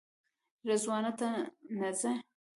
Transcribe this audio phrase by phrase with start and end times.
[0.67, 1.27] رضوانه ته
[1.79, 2.11] نه ځې؟